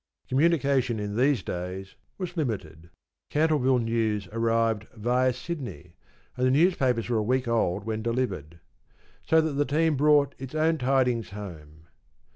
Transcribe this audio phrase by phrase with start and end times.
[0.27, 2.89] Communication in these days was limited.
[3.29, 5.93] Cantleville news arrived via Sydney,
[6.35, 8.59] and the newspapers were a week old when delivered.
[9.27, 11.85] So that the team brought its own tidings home.